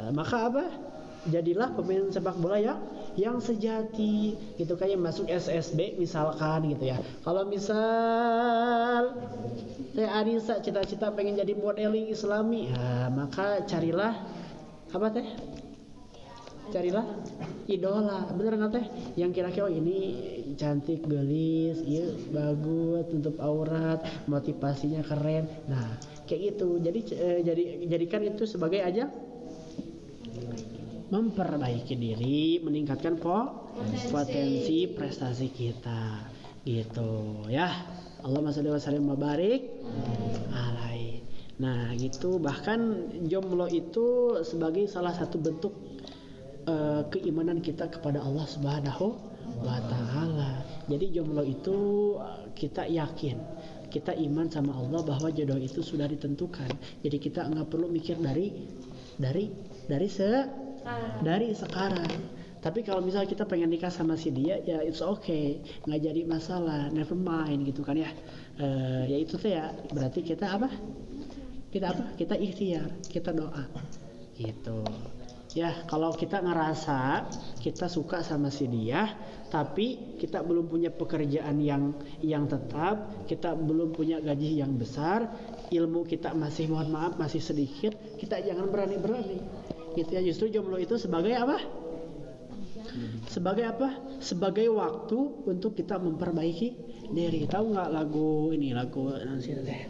eh, 0.00 0.10
maka 0.14 0.36
apa? 0.48 0.64
Jadilah 1.22 1.76
pemain 1.78 2.10
sepak 2.10 2.34
bola 2.34 2.58
yang 2.58 2.80
yang 3.16 3.38
sejati 3.38 4.36
gitu 4.56 4.74
kayak 4.76 4.96
masuk 4.96 5.28
SSB 5.28 6.00
misalkan 6.00 6.72
gitu 6.72 6.92
ya. 6.92 6.96
Kalau 7.24 7.44
misal 7.44 9.16
Teh 9.92 10.08
Anissa 10.08 10.56
cita-cita 10.64 11.12
pengen 11.12 11.36
jadi 11.36 11.52
modeling 11.52 12.08
islami 12.08 12.72
ya, 12.72 13.12
maka 13.12 13.60
carilah 13.68 14.24
apa 14.88 15.06
teh? 15.12 15.26
Carilah 16.72 17.04
idola 17.68 18.24
bener 18.32 18.56
nggak 18.56 18.72
teh? 18.72 18.86
Yang 19.20 19.30
kira-kira 19.36 19.68
oh, 19.68 19.72
ini 19.72 19.98
cantik 20.56 21.04
gelis 21.04 21.84
iya 21.84 22.08
bagus 22.32 23.04
tutup 23.12 23.36
aurat 23.44 24.00
motivasinya 24.24 25.04
keren. 25.04 25.44
Nah 25.68 26.00
kayak 26.24 26.56
gitu. 26.56 26.80
Jadi 26.80 27.00
eh, 27.12 27.40
jadi 27.44 27.62
jadikan 27.92 28.24
itu 28.24 28.48
sebagai 28.48 28.80
aja 28.80 29.12
memperbaiki 31.12 31.92
diri 31.92 32.56
meningkatkan 32.64 33.20
po 33.20 33.68
potensi. 34.08 34.88
prestasi 34.88 35.52
kita. 35.52 36.24
Gitu 36.64 37.44
ya. 37.52 37.68
Allah 38.24 38.40
masya 38.40 38.64
wa 38.72 39.18
barik 39.18 39.60
alai. 40.56 41.20
Nah 41.60 41.92
gitu. 42.00 42.40
Bahkan 42.40 42.80
jomblo 43.28 43.68
itu 43.68 44.40
sebagai 44.40 44.88
salah 44.88 45.12
satu 45.12 45.36
bentuk 45.36 45.76
eh, 46.64 47.04
keimanan 47.12 47.60
kita 47.60 47.92
kepada 47.92 48.24
Allah 48.24 48.48
Subhanahu 48.48 49.06
wa 49.60 49.78
taala. 49.84 50.64
Jadi 50.88 51.12
jomblo 51.12 51.44
itu 51.44 51.76
kita 52.56 52.88
yakin, 52.88 53.36
kita 53.92 54.16
iman 54.16 54.48
sama 54.48 54.74
Allah 54.80 55.04
bahwa 55.04 55.28
jodoh 55.28 55.60
itu 55.60 55.84
sudah 55.84 56.08
ditentukan. 56.08 56.72
Jadi 57.04 57.16
kita 57.20 57.44
nggak 57.52 57.68
perlu 57.68 57.90
mikir 57.90 58.16
dari 58.16 58.48
dari 59.18 59.50
dari 59.86 60.08
se 60.08 60.61
dari 61.22 61.54
sekarang. 61.54 62.42
Tapi 62.62 62.86
kalau 62.86 63.02
misalnya 63.02 63.26
kita 63.26 63.42
pengen 63.42 63.74
nikah 63.74 63.90
sama 63.90 64.14
si 64.14 64.30
dia, 64.30 64.62
ya 64.62 64.78
it's 64.86 65.02
okay, 65.02 65.58
nggak 65.82 65.98
jadi 65.98 66.22
masalah, 66.30 66.94
never 66.94 67.18
mind 67.18 67.66
gitu 67.66 67.82
kan 67.82 67.98
ya. 67.98 68.10
Eh, 68.62 69.02
ya 69.10 69.18
itu 69.18 69.34
tuh 69.34 69.50
ya, 69.50 69.74
berarti 69.90 70.22
kita 70.22 70.46
apa? 70.46 70.70
Kita 71.74 71.90
apa? 71.90 72.14
Kita 72.14 72.38
ikhtiar, 72.38 73.02
kita 73.10 73.34
doa, 73.34 73.66
gitu. 74.38 74.86
Ya, 75.58 75.84
kalau 75.84 76.14
kita 76.16 76.40
ngerasa 76.40 77.28
kita 77.60 77.90
suka 77.90 78.22
sama 78.22 78.48
si 78.48 78.70
dia, 78.70 79.10
tapi 79.50 80.16
kita 80.16 80.40
belum 80.40 80.70
punya 80.70 80.88
pekerjaan 80.88 81.60
yang 81.60 81.92
yang 82.24 82.46
tetap, 82.46 83.26
kita 83.28 83.58
belum 83.58 83.92
punya 83.92 84.22
gaji 84.22 84.62
yang 84.62 84.78
besar, 84.78 85.28
ilmu 85.68 86.08
kita 86.08 86.32
masih 86.32 86.70
mohon 86.72 86.88
maaf 86.94 87.18
masih 87.18 87.42
sedikit, 87.42 87.92
kita 88.16 88.40
jangan 88.40 88.70
berani-berani. 88.70 89.44
Gitu 89.92 90.10
ya, 90.10 90.20
justru 90.24 90.48
jomblo 90.48 90.80
itu 90.80 90.96
sebagai 90.96 91.36
apa? 91.36 91.60
Sebagai 93.28 93.64
apa? 93.64 93.88
Sebagai 94.20 94.68
waktu 94.72 95.18
untuk 95.48 95.76
kita 95.76 95.96
memperbaiki 95.96 96.68
diri. 97.12 97.44
Tahu 97.48 97.76
nggak 97.76 97.90
lagu 97.92 98.52
ini, 98.52 98.72
lagu 98.76 99.12
nanti 99.12 99.56
teh? 99.56 99.82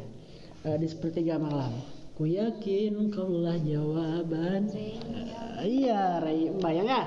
Eh, 0.63 0.77
di 0.79 0.87
sepertiga 0.87 1.39
malam. 1.43 1.75
Ku 2.15 2.29
yakin 2.29 3.11
kaulah 3.11 3.59
jawaban. 3.59 4.71
Eh, 4.75 4.99
iya, 5.67 6.23
Ray, 6.23 6.55
bayang 6.63 6.87
ya? 6.87 7.05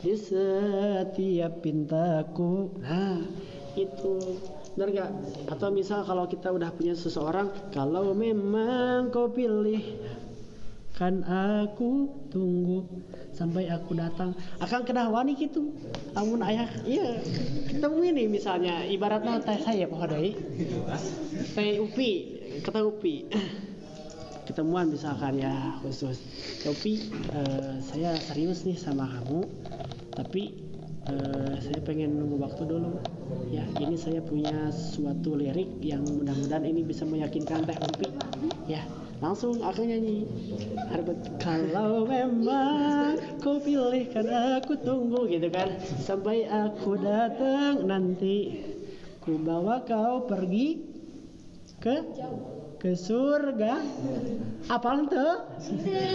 Di 0.00 0.14
setiap 0.14 1.60
pintaku. 1.60 2.80
Nah, 2.80 3.20
itu 3.76 4.40
benar 4.78 4.88
nggak? 4.94 5.10
Atau 5.52 5.68
misal 5.74 6.06
kalau 6.06 6.24
kita 6.30 6.54
udah 6.54 6.70
punya 6.72 6.94
seseorang, 6.94 7.50
kalau 7.74 8.14
memang 8.14 9.10
kau 9.10 9.28
pilih 9.28 9.82
kan 10.98 11.22
aku 11.22 12.10
tunggu 12.26 12.82
sampai 13.30 13.70
aku 13.70 13.94
datang. 13.94 14.34
Akan 14.58 14.82
kena 14.82 15.06
wani 15.06 15.38
gitu. 15.38 15.70
Amun 16.18 16.42
ayah 16.42 16.66
iya 16.82 17.22
ketemu 17.70 17.98
ini 18.10 18.24
misalnya. 18.26 18.82
Ibaratnya 18.82 19.38
teh 19.38 19.62
saya 19.62 19.86
pohon 19.86 20.10
deui 20.10 20.34
teh 21.54 21.78
upi 21.78 22.10
kata 22.66 22.82
upi. 22.82 23.30
Ketemuan 24.50 24.90
misalkan 24.90 25.38
ya 25.38 25.78
khusus. 25.86 26.18
Tapi 26.66 27.14
eh, 27.30 27.78
saya 27.78 28.18
serius 28.18 28.66
nih 28.66 28.74
sama 28.74 29.06
kamu 29.06 29.46
tapi 30.18 30.50
eh, 31.06 31.54
saya 31.62 31.78
pengen 31.86 32.18
nunggu 32.18 32.42
waktu 32.42 32.66
dulu. 32.66 32.98
Ya 33.54 33.62
ini 33.78 33.94
saya 33.94 34.18
punya 34.18 34.74
suatu 34.74 35.38
lirik 35.38 35.78
yang 35.78 36.02
mudah-mudahan 36.02 36.66
ini 36.66 36.82
bisa 36.82 37.06
meyakinkan 37.06 37.62
teh 37.70 37.78
upi. 37.86 38.10
Ya 38.66 38.82
langsung 39.18 39.58
aku 39.62 39.82
nyanyi. 39.82 40.26
Harbet 40.90 41.18
kalau 41.42 42.06
memang 42.06 43.18
kau 43.42 43.58
pilih 43.58 44.06
kan 44.14 44.26
aku 44.62 44.78
tunggu 44.78 45.26
gitu 45.26 45.50
kan. 45.50 45.78
Sampai 46.02 46.46
aku 46.46 46.98
datang 46.98 47.86
nanti 47.86 48.62
ku 49.22 49.38
bawa 49.38 49.82
kau 49.82 50.26
pergi 50.26 50.82
ke 51.82 51.96
ke 52.78 52.94
surga. 52.94 53.82
Apaan 54.70 55.10
tuh? 55.10 55.34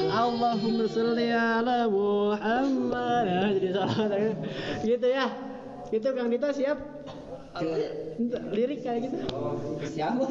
Allahumma 0.08 0.88
sholli 0.88 1.28
ala 1.32 1.92
Muhammad. 1.92 3.60
Jadi 3.60 3.70
salah 3.76 4.32
gitu 4.80 5.08
ya. 5.08 5.28
Itu 5.94 6.10
Kang 6.16 6.32
Dita 6.32 6.50
siap 6.50 6.80
lirik 8.50 8.82
kayak 8.82 9.10
gitu 9.10 9.18
Siapa 9.86 10.26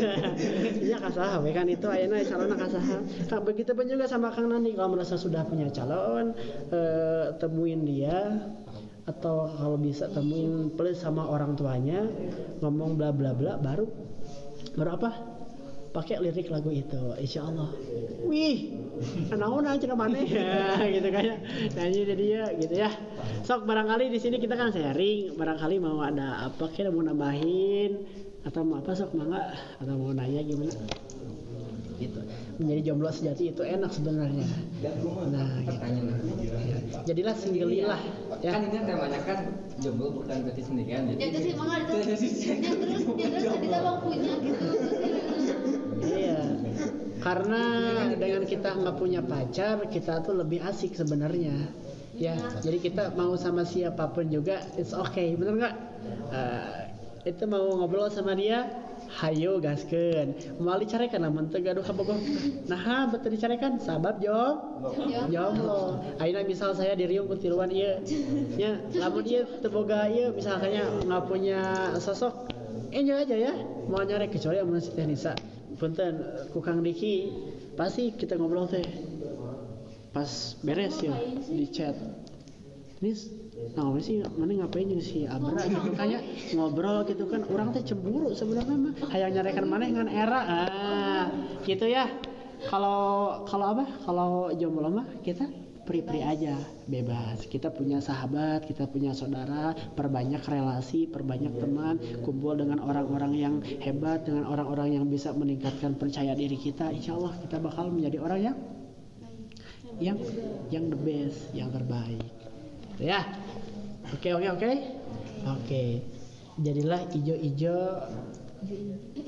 Iya 0.86 0.98
kasaha 0.98 1.38
we 1.38 1.54
kan 1.54 1.70
itu 1.70 1.86
ayeuna 1.86 2.18
calon 2.26 2.50
kasaha. 2.58 2.98
Nah, 3.30 3.40
begitu 3.46 3.70
pun 3.78 3.86
juga 3.86 4.10
sama 4.10 4.34
Kang 4.34 4.50
Nani 4.50 4.74
kalau 4.74 4.98
merasa 4.98 5.14
sudah 5.14 5.46
punya 5.46 5.70
calon 5.70 6.34
eh, 6.74 7.26
temuin 7.38 7.86
dia 7.86 8.42
atau 9.06 9.50
kalau 9.54 9.78
bisa 9.78 10.10
temuin 10.10 10.70
plus 10.74 10.98
sama 10.98 11.26
orang 11.26 11.58
tuanya 11.58 12.06
ngomong 12.62 12.94
bla 12.98 13.10
bla 13.10 13.34
bla 13.34 13.58
baru 13.58 13.86
baru 14.74 14.90
apa? 14.98 15.31
Pakai 15.92 16.16
lirik 16.24 16.48
lagu 16.48 16.72
itu 16.72 17.00
insya 17.20 17.44
Allah 17.44 17.68
wih 18.24 18.82
naon 19.32 19.66
aja 19.66 19.92
mana? 19.92 20.18
Ya 20.20 20.78
gitu 20.94 21.08
kan 21.10 21.24
nah 21.74 21.84
ini 21.88 22.00
jadi 22.06 22.24
ya 22.24 22.44
gitu 22.58 22.74
ya. 22.76 22.90
Sok 23.42 23.66
barangkali 23.66 24.12
di 24.12 24.18
sini 24.22 24.36
kita 24.38 24.54
kan 24.54 24.70
sharing. 24.70 25.34
Barangkali 25.34 25.76
mau 25.82 25.98
ada 26.02 26.46
apa 26.46 26.70
kira 26.70 26.92
mau 26.92 27.02
nambahin? 27.02 28.06
Atau 28.46 28.66
mau 28.66 28.78
apa 28.78 28.94
sok 28.94 29.14
mangga 29.14 29.54
atau 29.82 29.94
mau 29.98 30.14
nanya 30.14 30.42
gimana? 30.46 30.74
Gitu. 31.98 32.18
Menjadi 32.58 32.80
jomblo 32.82 33.10
sejati 33.14 33.54
itu 33.54 33.62
enak 33.62 33.90
sebenarnya. 33.90 34.46
Nah 35.30 35.50
gitu. 35.66 35.86
Jadilah 37.06 37.34
singgelilah 37.34 38.00
ya. 38.42 38.50
Kan 38.54 38.70
ini 38.70 38.78
temanya 38.86 39.20
kan 39.26 39.38
jomblo 39.82 40.22
bukan 40.22 40.46
berarti 40.46 40.62
sendirian. 40.62 41.10
Ya 41.18 41.26
itu 41.30 41.38
sih 41.50 41.52
mangga 41.58 41.82
itu. 41.82 41.92
Ya 42.52 42.70
terus 42.78 43.02
ya 43.18 43.26
terus 43.30 43.44
bang 43.46 43.98
punya 44.02 44.32
gitu. 44.42 44.66
Iya. 46.02 46.38
Karena 47.22 47.62
dengan 48.18 48.42
kita 48.42 48.74
nggak 48.74 48.96
punya 48.98 49.22
pacar, 49.22 49.86
kita 49.86 50.26
tuh 50.26 50.34
lebih 50.42 50.58
asik 50.66 50.98
sebenarnya. 50.98 51.70
Ya, 52.18 52.36
jadi 52.60 52.78
kita 52.82 53.16
mau 53.16 53.38
sama 53.40 53.64
siapa 53.64 54.10
pun 54.12 54.28
juga, 54.28 54.60
it's 54.76 54.92
okay, 54.92 55.32
bener 55.38 55.54
nggak? 55.56 55.74
Eh, 56.28 56.80
itu 57.32 57.46
mau 57.48 57.62
ngobrol 57.78 58.10
sama 58.12 58.36
dia, 58.36 58.68
hayo 59.22 59.62
gaskeun. 59.62 60.58
Mau 60.60 60.76
dicarekan 60.76 61.24
namun 61.24 61.48
gaduh 61.48 61.80
kabogoh. 61.80 62.18
Nah, 62.68 63.08
betul 63.08 63.38
dicarekan 63.38 63.80
sabab 63.80 64.20
jom. 64.20 64.82
Jomblo. 65.32 66.04
Ayeuna 66.20 66.44
misal 66.44 66.76
saya 66.76 66.98
di 66.98 67.06
Riung 67.06 67.30
ku 67.30 67.38
tiluan 67.38 67.72
ieu. 67.72 68.02
Nya, 68.60 68.82
lamun 68.98 69.24
ieu 69.24 69.46
teu 69.62 69.70
boga 69.72 70.10
ieu 70.10 70.34
misalnya 70.36 70.84
nggak 71.06 71.22
punya 71.30 71.60
sosok 71.96 72.52
enjoy 72.92 73.24
aja 73.24 73.36
ya 73.36 73.52
mau 73.88 74.04
nyari 74.04 74.28
kecuali 74.28 74.60
amun 74.60 74.78
si 74.78 74.92
Nisa 75.08 75.32
punten 75.82 76.14
ku 76.54 76.62
Kang 76.62 76.86
Diki 76.86 77.34
pasti 77.74 78.14
kita 78.14 78.38
ngobrol 78.38 78.70
teh 78.70 78.86
pas 80.14 80.30
beres 80.62 81.02
ya 81.02 81.18
di 81.50 81.66
chat. 81.66 81.98
Nis 83.02 83.26
nah 83.74 83.90
apa 83.90 83.98
sih 83.98 84.22
mana 84.38 84.62
ngapain 84.62 84.86
jadi 84.86 85.02
si 85.02 85.26
Abra? 85.26 85.58
Gitu 85.66 85.90
kayak 85.98 86.22
ngobrol 86.54 87.02
gitu 87.10 87.26
kan 87.26 87.42
orang 87.50 87.74
teh 87.74 87.82
cemburu 87.82 88.30
sebenarnya 88.30 88.76
mah. 88.78 88.94
Hayang 89.10 89.34
nyarekan 89.34 89.66
mana 89.66 89.90
dengan 89.90 90.06
era 90.06 90.40
ah 90.46 91.26
gitu 91.66 91.90
ya. 91.90 92.06
Kalau 92.70 93.42
kalau 93.50 93.74
apa? 93.74 93.84
Kalau 94.06 94.54
jomblo 94.54 94.86
mah 94.86 95.18
kita 95.26 95.50
pri-pri 95.82 96.22
aja 96.22 96.54
bebas. 96.86 97.42
Kita 97.46 97.74
punya 97.74 97.98
sahabat 97.98 98.66
kita 98.66 98.86
punya 98.86 99.10
saudara 99.12 99.74
perbanyak 99.98 100.42
relasi 100.46 101.10
perbanyak 101.10 101.54
teman 101.58 101.98
kumpul 102.22 102.54
dengan 102.54 102.78
orang-orang 102.82 103.32
yang 103.34 103.54
hebat 103.82 104.22
dengan 104.22 104.46
orang-orang 104.46 104.98
yang 104.98 105.06
bisa 105.10 105.34
meningkatkan 105.34 105.98
percaya 105.98 106.32
diri 106.38 106.54
kita. 106.54 106.90
Insya 106.94 107.18
Allah 107.18 107.34
kita 107.42 107.58
bakal 107.58 107.90
menjadi 107.90 108.18
orang 108.22 108.40
yang 108.40 108.56
yang 109.98 110.18
yang 110.70 110.84
the 110.88 110.98
best 110.98 111.50
yang 111.52 111.68
terbaik. 111.74 112.22
Gitu 112.94 113.02
ya. 113.10 113.26
Oke 114.14 114.34
oke 114.34 114.48
oke? 114.54 114.70
Oke. 115.46 115.84
Jadilah 116.62 117.00
ijo-ijo. 117.10 117.78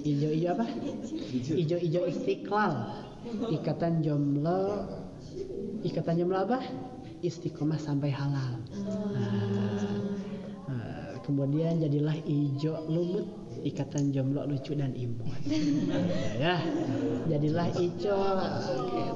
Ijo-ijo 0.05 0.49
apa? 0.55 0.67
Ijo-ijo 1.35 2.01
istiqlal. 2.07 2.75
Ikatan 3.51 4.05
jomblo 4.05 4.85
ikatan 5.85 6.15
jomblo 6.21 6.39
apa 6.41 6.59
istiqomah 7.25 7.81
sampai 7.81 8.13
halal. 8.13 8.61
Nah, 9.13 9.97
nah, 10.69 11.09
kemudian 11.25 11.81
jadilah 11.81 12.17
ijo 12.25 12.85
lumut 12.89 13.27
ikatan 13.65 14.13
jomblo 14.13 14.45
lucu 14.45 14.77
dan 14.77 14.93
imut 14.93 15.41
ya 16.43 16.61
jadilah 17.25 17.69
ijo 17.81 18.19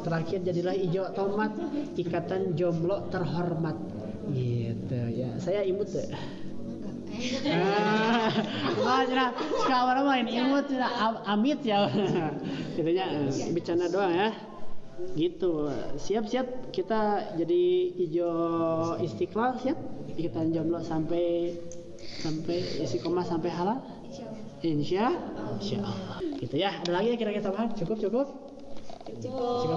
terakhir 0.00 0.40
jadilah 0.40 0.72
ijo 0.72 1.04
tomat 1.12 1.52
ikatan 2.00 2.56
jomblo 2.56 3.08
terhormat. 3.12 3.76
Gitu 4.28 5.00
ya. 5.16 5.32
Saya 5.40 5.64
imut 5.64 5.88
tuh 5.88 6.04
Ah, 7.48 8.30
wah, 8.84 9.02
cina, 9.02 9.34
sekarang 9.66 10.06
main 10.06 10.28
imut, 10.30 10.70
cina, 10.70 10.86
am- 10.86 11.22
amit 11.26 11.66
ya. 11.66 11.90
Jadinya 12.78 13.04
eh, 13.26 13.50
bercanda 13.50 13.90
doang 13.90 14.14
ya. 14.14 14.30
Gitu. 15.14 15.70
Siap-siap 15.98 16.70
kita 16.74 17.32
jadi 17.38 17.64
hijau 17.94 18.98
istiqlal 19.02 19.58
siap. 19.62 19.78
Kita 20.18 20.42
jomblo 20.50 20.82
sampai 20.82 21.54
sampai 22.22 22.58
istiqomah 22.82 23.26
sampai 23.26 23.50
halal. 23.50 23.78
Insya 24.62 25.14
Insya 25.58 25.78
Allah. 25.82 26.18
Gitu 26.38 26.54
ya. 26.58 26.82
Ada 26.82 26.90
lagi 26.90 27.14
yang 27.14 27.20
kira-kira? 27.20 27.70
Cukup 27.78 27.96
cukup. 28.02 28.26
Cukup. 29.22 29.67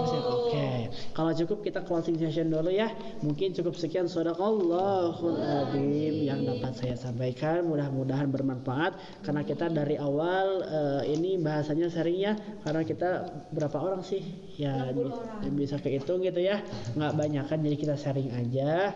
Kalau 1.12 1.32
cukup 1.36 1.60
kita 1.62 1.84
closing 1.84 2.15
session 2.15 2.47
dulu 2.47 2.71
ya. 2.71 2.91
Mungkin 3.19 3.52
cukup 3.52 3.76
sekian 3.76 4.08
sadaqallahul 4.08 5.38
adzim 5.38 6.24
yang 6.24 6.47
dapat 6.47 6.71
saya 6.80 6.95
sampaikan. 6.95 7.67
Mudah-mudahan 7.67 8.32
bermanfaat 8.32 9.24
karena 9.24 9.43
kita 9.43 9.67
dari 9.67 10.00
awal 10.00 10.63
eh, 10.63 11.02
ini 11.12 11.36
bahasanya 11.38 11.91
sharing 11.91 12.19
ya. 12.19 12.34
Karena 12.63 12.82
kita 12.88 13.10
berapa 13.52 13.76
orang 13.76 14.02
sih? 14.08 14.24
Ya 14.56 14.91
bi- 14.95 15.12
bisa 15.56 15.76
kehitung 15.78 16.24
gitu 16.24 16.39
ya. 16.39 16.63
Nggak 16.95 17.13
banyak 17.19 17.43
kan 17.52 17.60
jadi 17.60 17.76
kita 17.76 17.95
sharing 18.00 18.32
aja. 18.32 18.95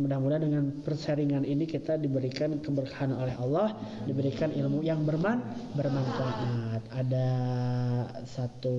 Mudah-mudahan 0.00 0.42
dengan 0.48 0.64
persharingan 0.80 1.44
ini 1.44 1.68
kita 1.68 2.00
diberikan 2.00 2.56
keberkahan 2.64 3.12
oleh 3.12 3.36
Allah, 3.36 3.76
diberikan 4.08 4.48
ilmu 4.48 4.80
yang 4.80 5.04
berman 5.04 5.44
bermanfaat. 5.76 6.80
Ada 6.88 7.28
satu 8.24 8.76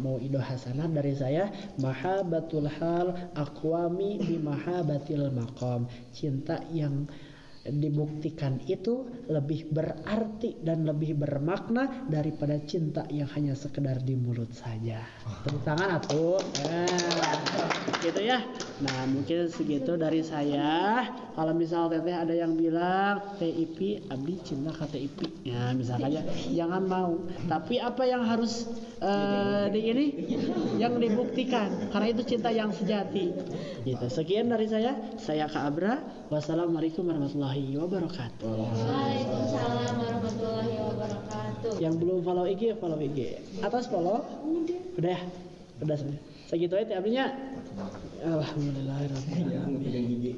mau 0.00 0.16
ido 0.16 0.40
hasanah 0.40 0.88
dari 0.88 1.12
saya, 1.12 1.52
mahabatul 1.76 2.72
hal 2.80 3.36
aqwami 3.36 4.16
bi 4.24 4.40
mahabatil 4.40 5.28
maqam. 5.28 5.84
Cinta 6.16 6.64
yang 6.72 7.04
dibuktikan 7.70 8.62
itu 8.70 9.06
lebih 9.26 9.70
berarti 9.74 10.62
dan 10.62 10.86
lebih 10.86 11.18
bermakna 11.18 12.06
daripada 12.06 12.54
cinta 12.62 13.02
yang 13.10 13.26
hanya 13.34 13.58
sekedar 13.58 13.98
di 14.02 14.14
mulut 14.14 14.50
saja. 14.54 15.02
Tepuk 15.42 15.62
tangan 15.66 15.98
atuh. 15.98 16.38
Eh, 16.70 16.86
gitu 18.06 18.20
ya. 18.22 18.38
Nah, 18.82 19.08
mungkin 19.10 19.50
segitu 19.50 19.98
dari 19.98 20.22
saya. 20.22 21.02
Kalau 21.34 21.52
misal 21.52 21.92
teteh 21.92 22.16
ada 22.16 22.32
yang 22.32 22.56
bilang 22.56 23.20
TIP 23.36 24.08
abdi 24.08 24.34
cinta 24.46 24.72
ke 24.72 24.86
TIP. 24.94 25.18
Ya, 25.44 25.74
misalkan 25.74 26.14
aja 26.14 26.22
jangan 26.52 26.82
mau. 26.86 27.12
Tapi 27.50 27.82
apa 27.82 28.02
yang 28.06 28.22
harus 28.24 28.70
eh, 29.02 29.66
di 29.74 29.80
ini 29.90 30.06
yang 30.82 30.96
dibuktikan 30.96 31.90
karena 31.90 32.06
itu 32.14 32.22
cinta 32.36 32.48
yang 32.52 32.70
sejati. 32.70 33.34
Gitu. 33.84 34.06
Sekian 34.08 34.48
dari 34.52 34.68
saya. 34.70 34.96
Saya 35.18 35.50
Kak 35.50 35.64
Abra. 35.66 35.94
Wassalamualaikum 36.26 37.06
warahmatullahi 37.06 37.55
wabarakatuh. 37.80 38.44
Waalaikumsalam 38.44 39.94
warahmatullahi 39.96 40.72
wabarakatuh. 40.76 41.72
Yang 41.80 41.94
belum 42.04 42.18
follow 42.20 42.44
IG 42.44 42.76
follow 42.76 43.00
IG. 43.00 43.40
Atas 43.64 43.88
follow. 43.88 44.20
Udah 45.00 45.10
ya? 45.16 45.20
Udah 45.80 45.96
segitu 46.48 46.76
aja 46.76 47.00
artinya. 47.00 47.32
Alhamdulillah. 48.24 48.96
Ya. 49.08 50.34